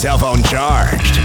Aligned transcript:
cell 0.00 0.16
phone 0.16 0.42
charged. 0.44 1.18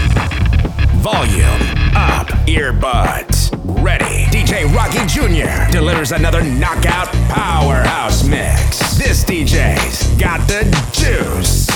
Volume 0.96 1.62
up, 1.96 2.26
earbuds 2.46 3.48
ready. 3.82 4.26
DJ 4.26 4.70
Rocky 4.74 4.98
Jr. 5.06 5.72
delivers 5.72 6.12
another 6.12 6.42
knockout 6.42 7.08
powerhouse 7.30 8.22
mix. 8.28 8.98
This 8.98 9.24
DJ's 9.24 10.08
got 10.20 10.46
the 10.46 10.64
juice. 10.92 11.75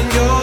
en 0.00 0.39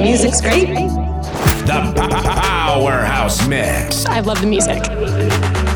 music's 0.00 0.40
great. 0.40 0.66
The 1.66 1.92
Powerhouse 1.96 3.46
Mix. 3.46 4.06
I 4.06 4.20
love 4.20 4.40
the 4.40 4.46
music. 4.46 5.73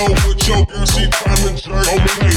slow 0.00 0.28
with 0.28 0.48
your 0.48 0.64
girl, 0.66 0.86
she 0.86 1.04
tryna 1.06 1.60
jerk. 1.60 1.84
Don't 1.84 2.29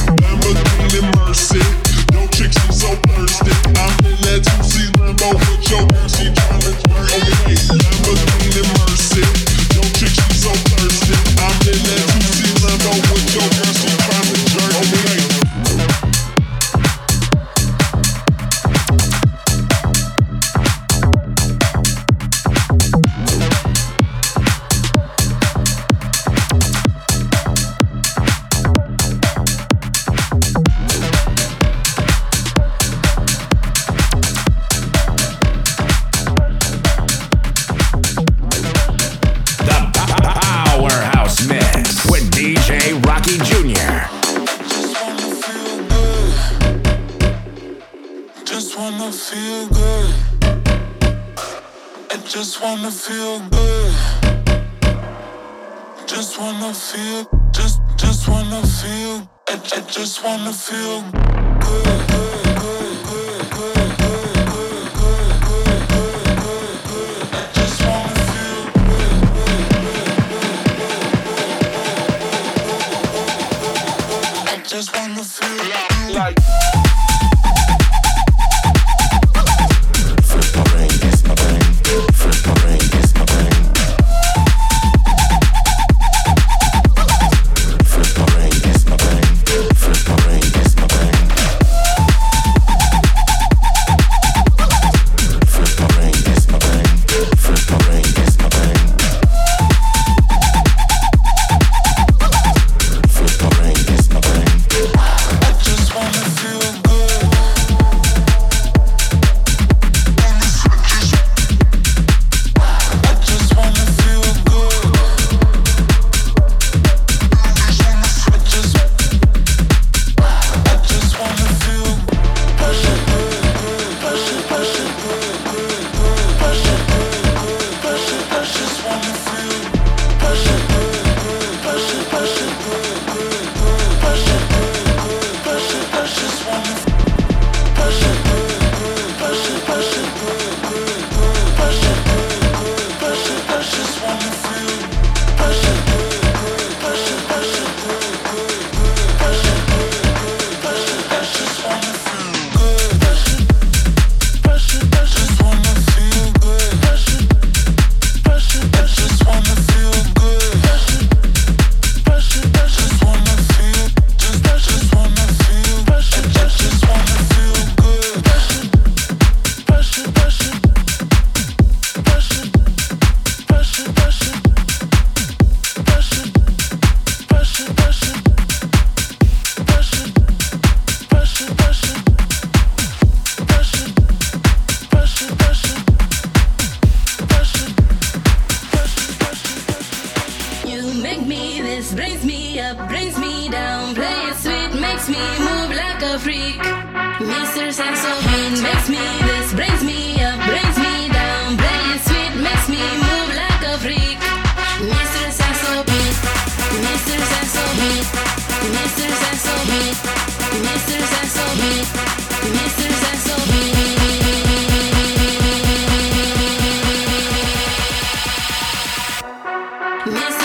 Miss. 220.05 220.42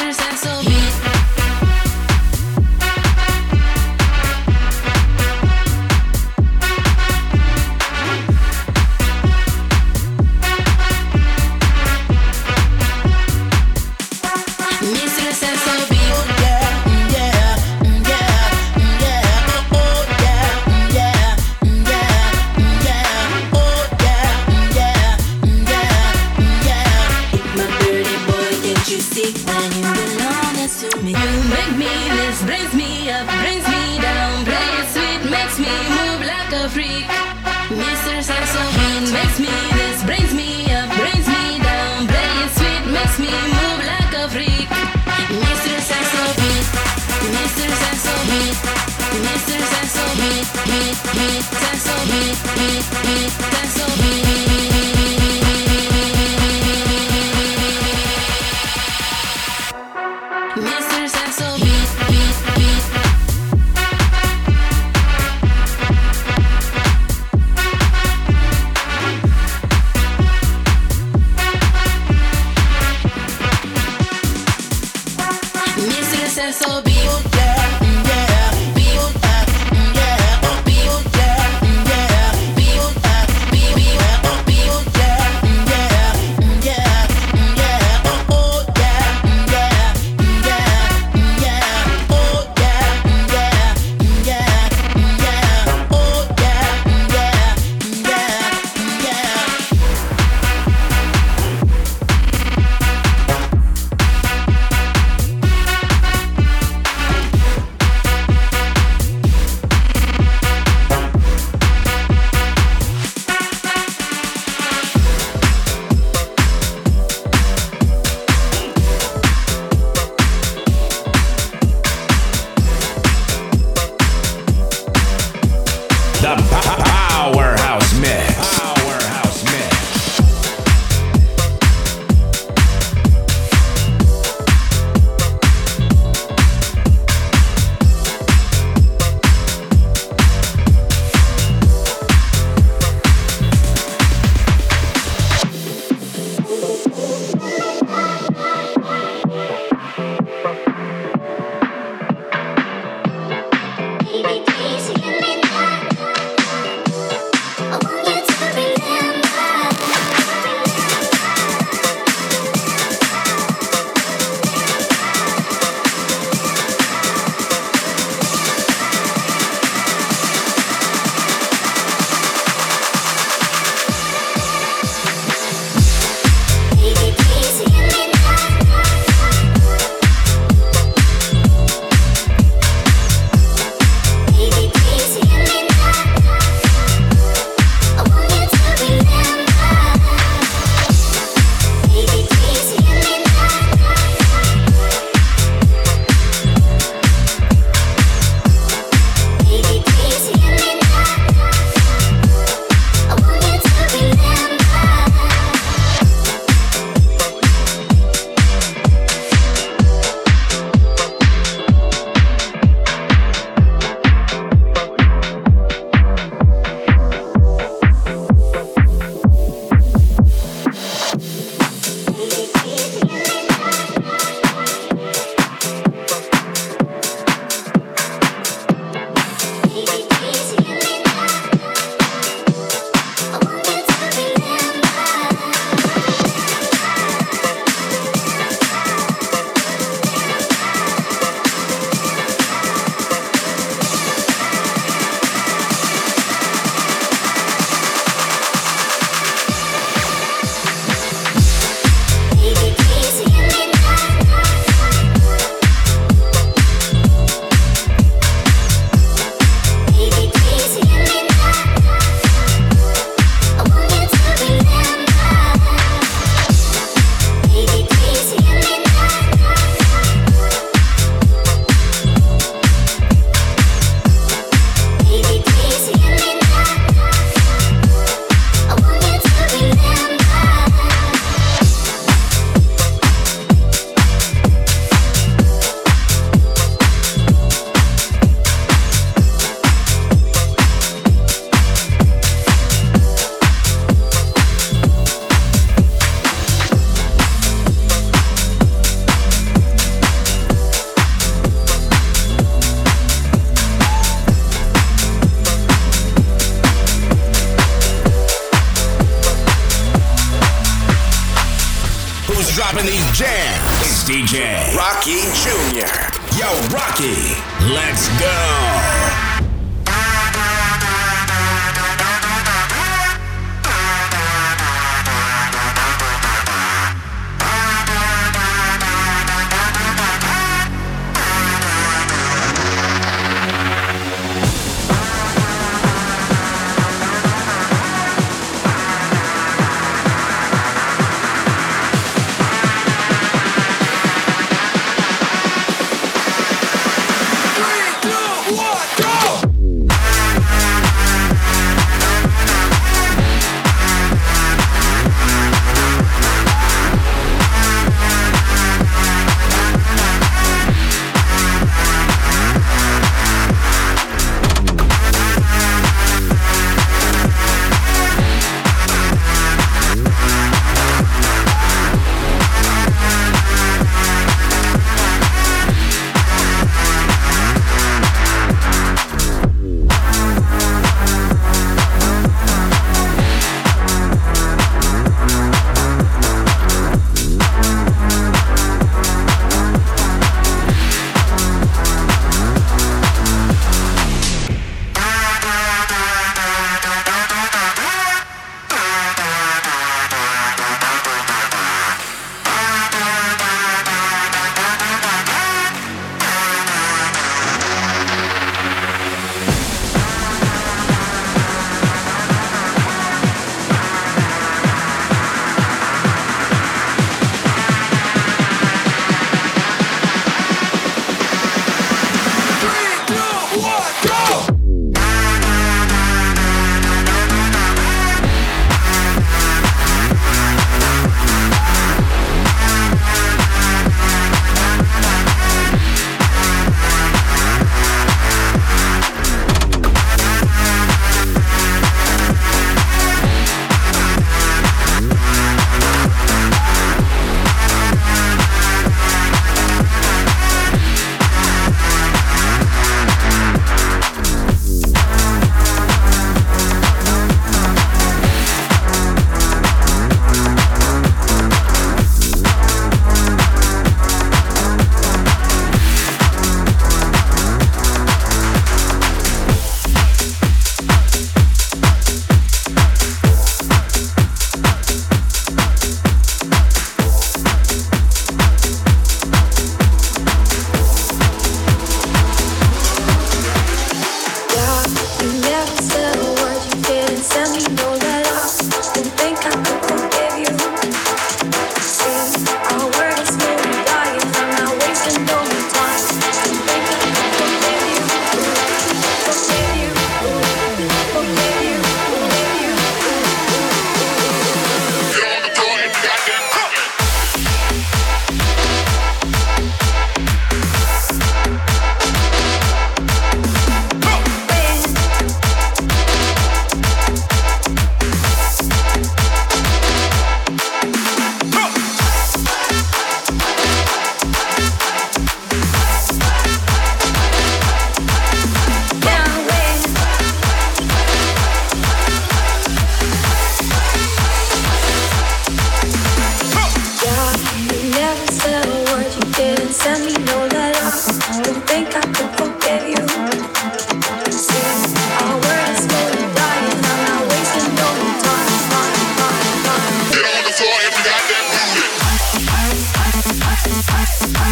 Bye. 553.68 554.47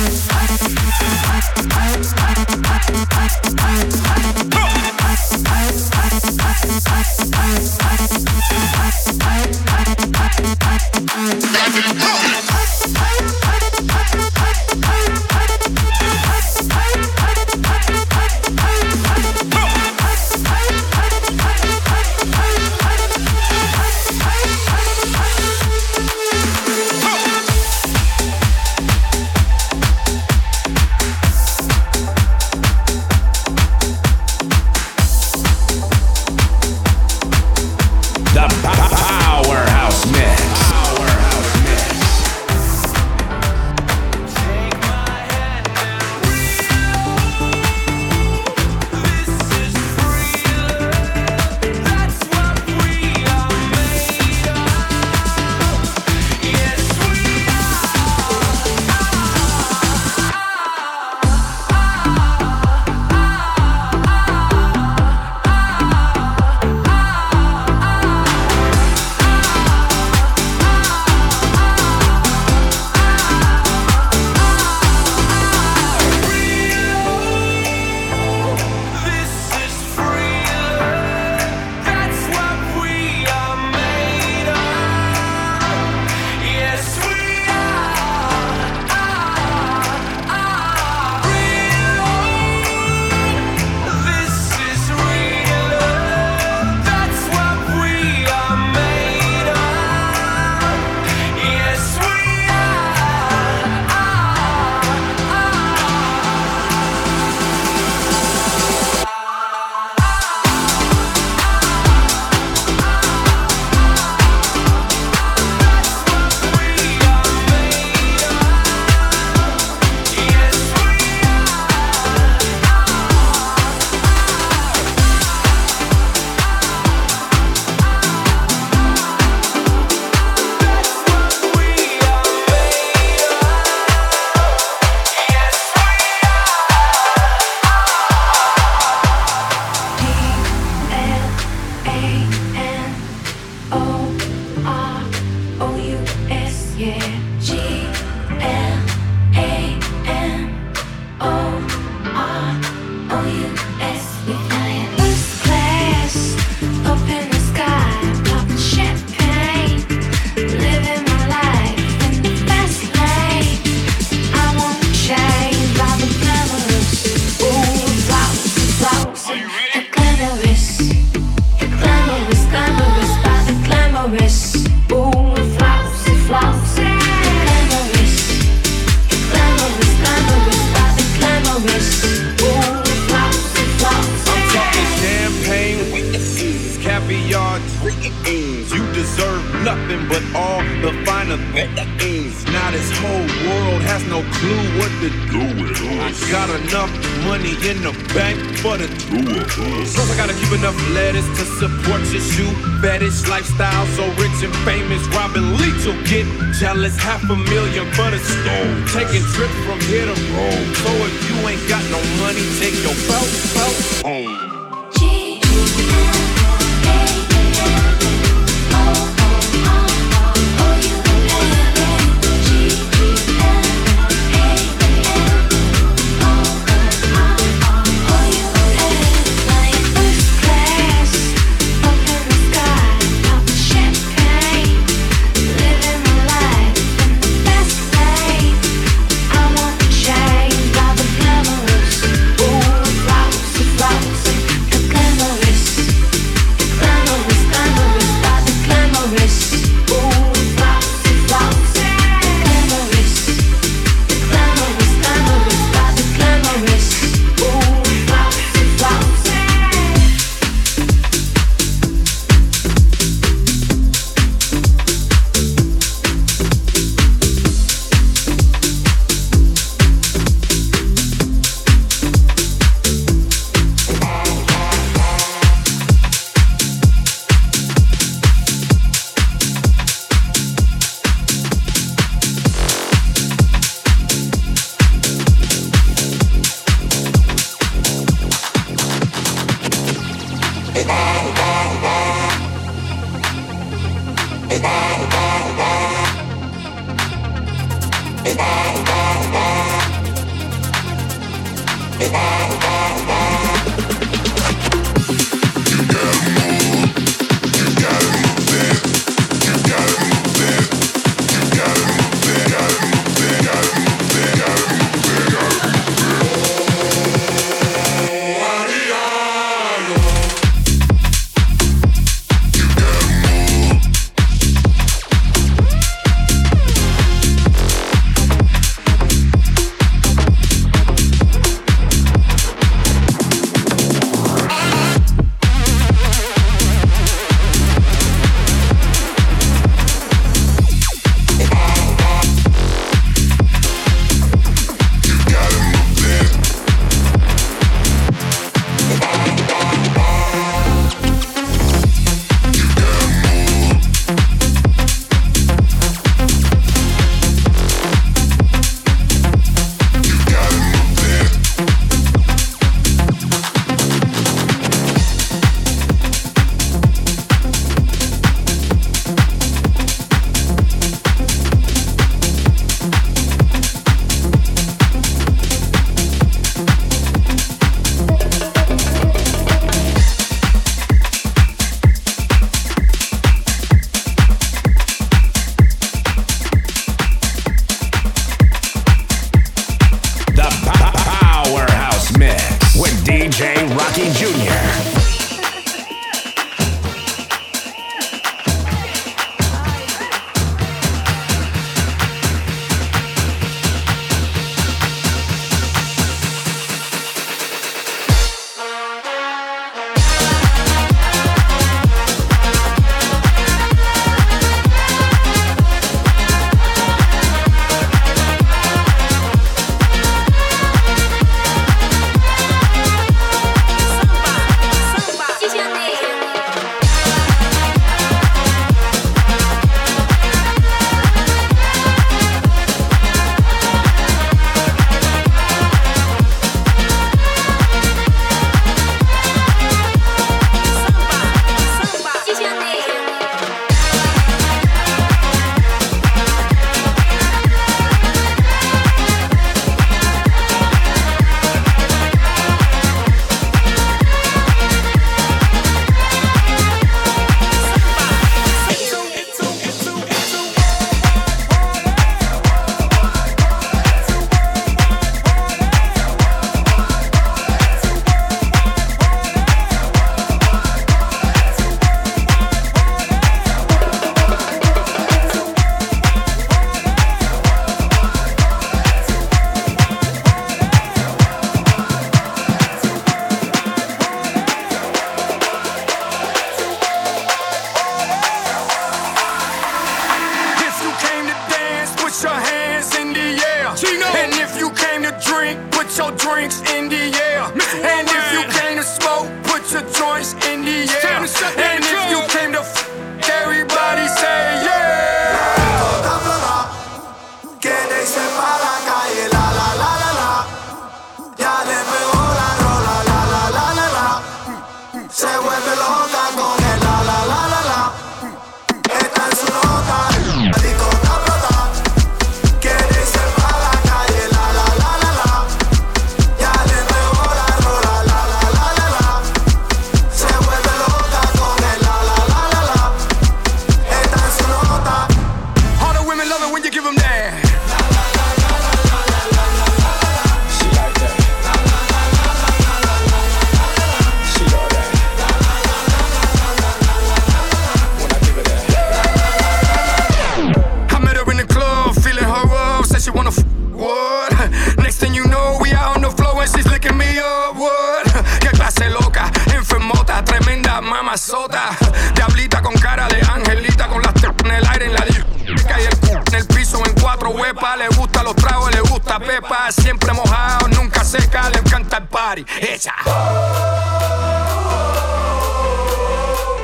azota. 561.17 561.71
Diablita 562.15 562.61
con 562.63 562.75
cara 562.75 563.09
de 563.09 563.21
angelita, 563.21 563.89
con 563.89 564.03
las 564.03 564.15
en 564.23 564.51
el 564.51 564.67
aire 564.69 564.87
en 564.87 564.95
la 564.95 565.05
discoteca 565.05 565.81
y 565.81 565.85
el 565.85 565.97
en 566.29 566.35
el 566.35 566.47
piso 566.47 566.83
en 566.85 566.93
cuatro 567.01 567.31
huepas. 567.31 567.79
Le 567.79 567.89
gusta 567.89 568.23
los 568.23 568.37
tragos, 568.37 568.71
le 568.75 568.81
gusta 568.81 569.19
pepa. 569.19 569.73
Siempre 569.73 570.13
mojado, 570.13 570.69
nunca 570.69 571.05
seca, 571.05 571.49
le 571.51 571.59
encanta 571.59 571.97
el 571.99 572.09
party. 572.09 572.45
Esa. 572.61 572.95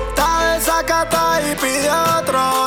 Está 0.09 0.55
desacata 0.55 1.41
y 1.51 1.57
pide 1.57 1.91
otro 1.91 2.67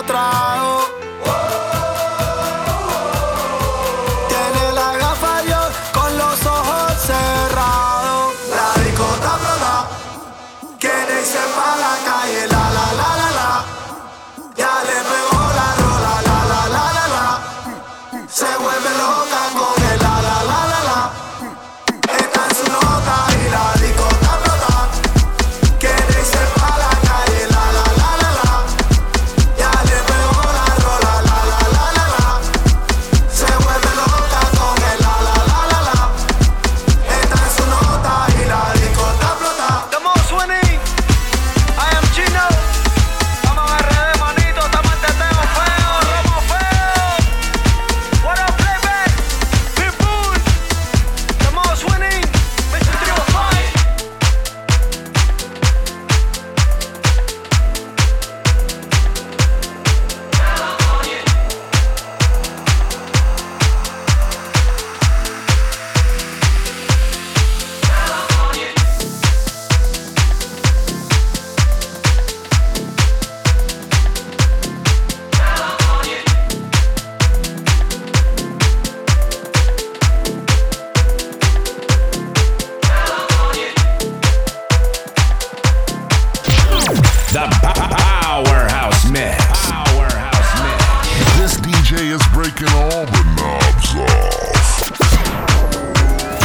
The 87.36 87.49
Powerhouse 87.61 89.11
Mix. 89.11 89.36
Powerhouse 89.67 90.51
Mix. 90.63 91.38
This 91.38 91.57
DJ 91.59 92.13
is 92.15 92.25
breaking 92.31 92.69
all 92.69 93.05
the 93.05 93.23
knobs 93.36 93.93
off. 93.99 94.88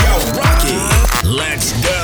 Yo, 0.02 0.12
Rocky, 0.36 0.74
let's 1.28 1.70
go. 1.84 1.99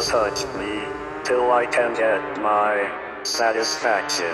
Just 0.00 0.12
hurt 0.12 0.40
me, 0.56 0.80
till 1.24 1.52
I 1.52 1.66
can 1.66 1.92
get 1.92 2.22
my 2.40 2.88
satisfaction. 3.22 4.32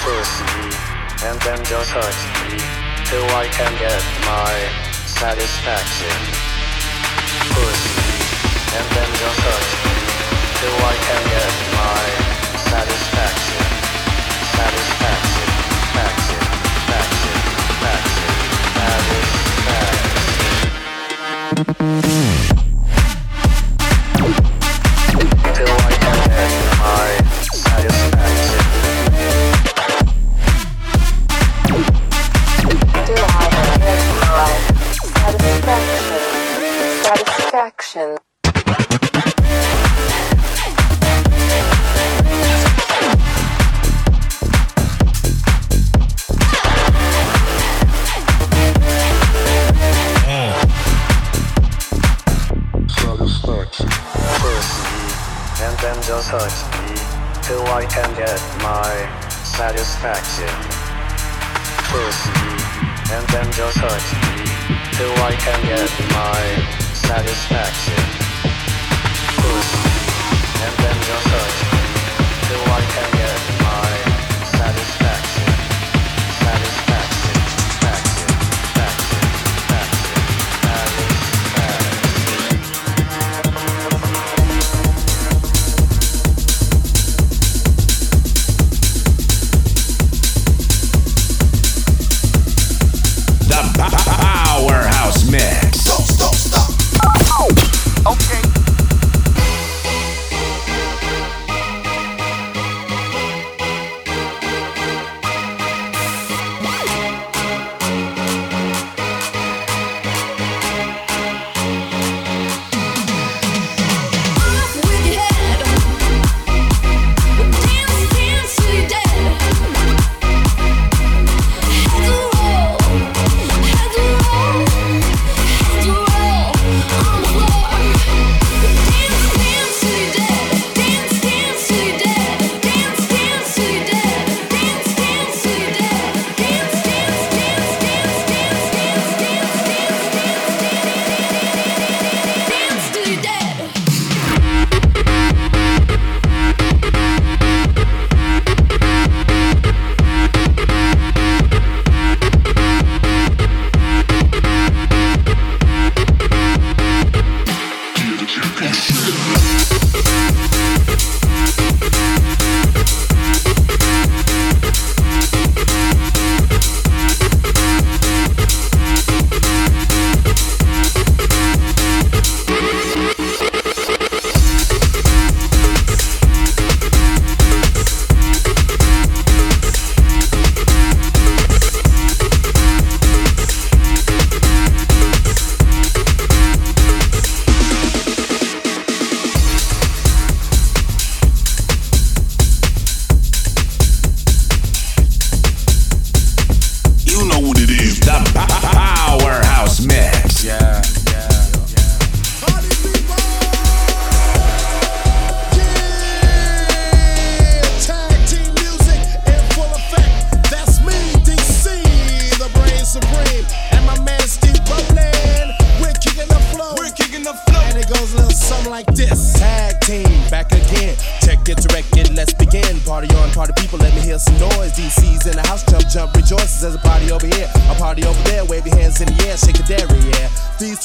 Push 0.00 0.32
me, 0.56 0.72
and 1.28 1.36
then 1.44 1.60
just 1.68 1.92
hurt 1.92 2.16
me, 2.40 2.56
till 3.04 3.28
I 3.36 3.44
can 3.52 3.68
get 3.76 4.00
my 4.24 4.56
satisfaction. 5.04 6.16
Push 7.52 7.82
me, 7.92 8.08
and 8.72 8.88
then 8.96 9.10
just 9.20 9.40
hurt 9.44 9.68
me, 9.84 10.00
till 10.64 10.80
I 10.80 10.96
can 10.96 11.22
get 11.36 11.52
my 11.76 12.00
satisfaction. 12.72 13.64
Satisfaction, 14.56 15.48
faction, 15.92 16.40
faction, 16.88 17.36
faction, 17.84 18.32
satisfaction. 21.60 22.31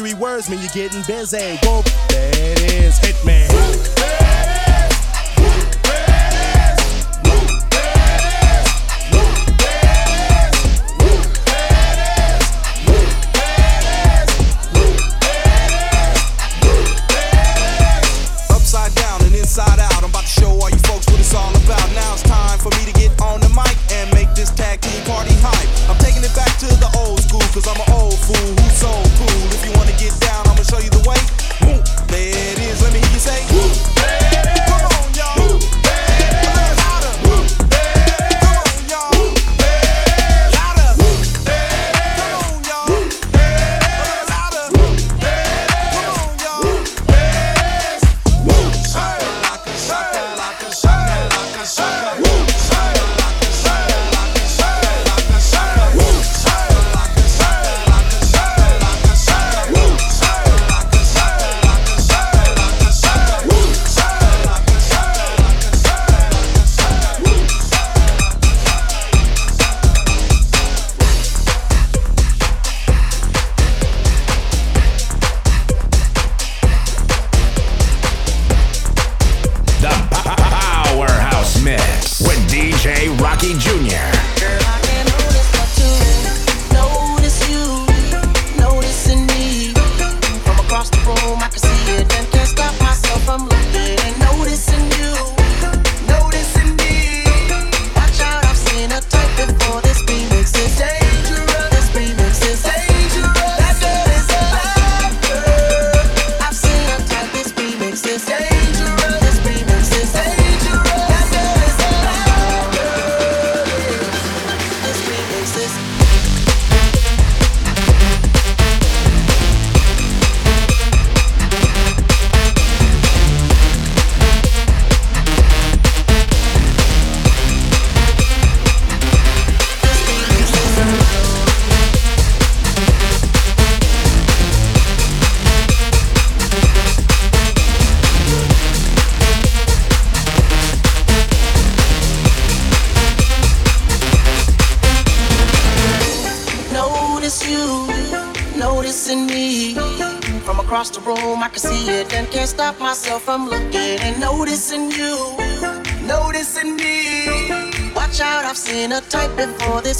three 0.07 0.19
words 0.19 0.49
mean 0.49 0.59
you're 0.59 0.69
getting 0.69 1.01
busy. 1.03 1.57
Whoa, 1.63 1.81
that 1.81 2.61
is 2.61 2.99
Hitman. 2.99 4.16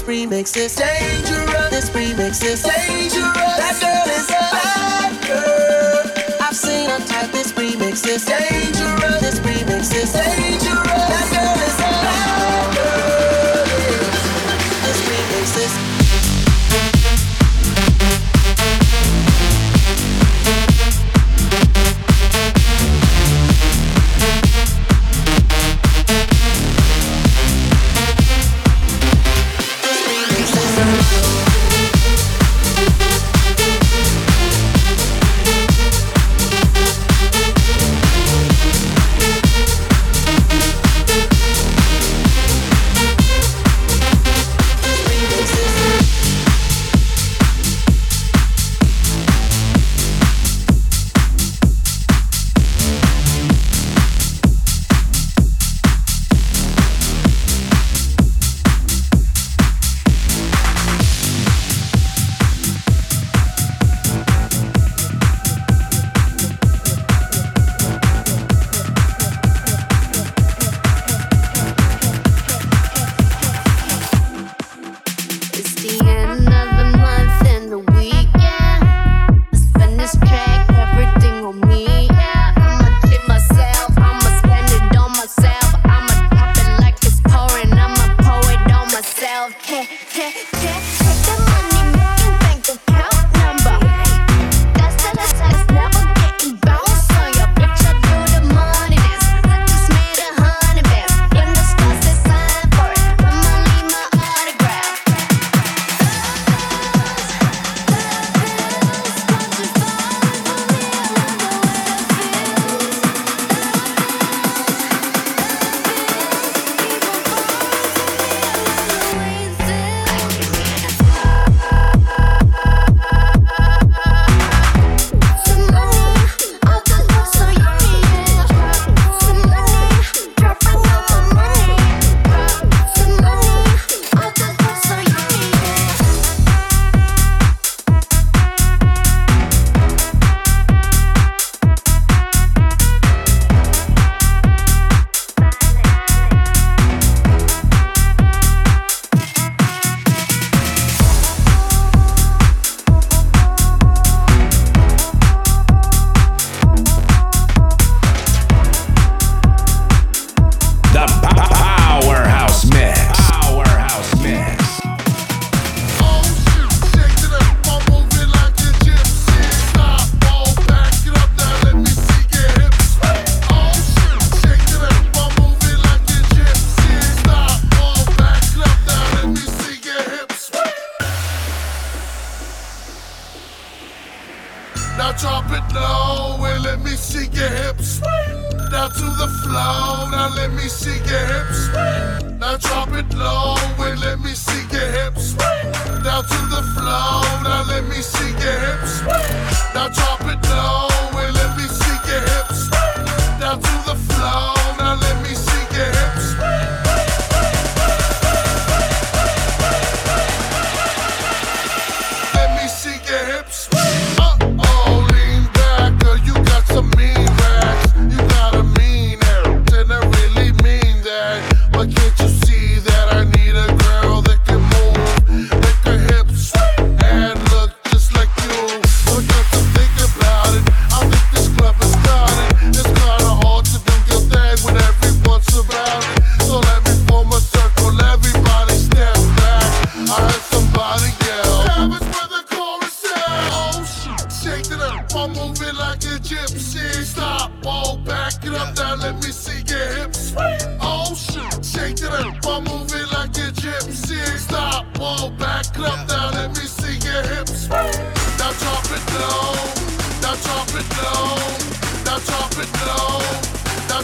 remixes. 0.07 0.77
Change 0.77 1.26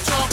Now 0.10 0.33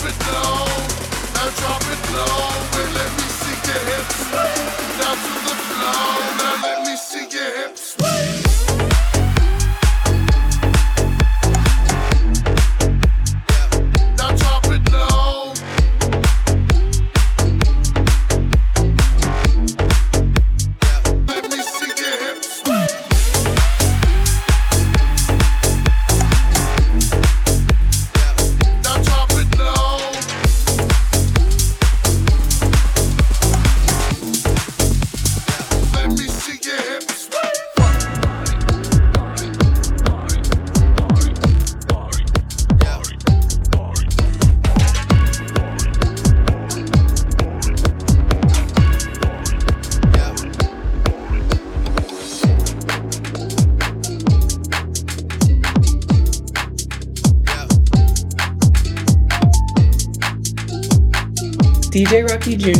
DJ 62.50 62.79